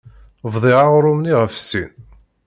[0.53, 1.91] Bḍiɣ aɣrum-nni ɣef sin.